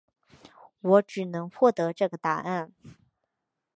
[0.81, 2.73] 我只能获得这个答案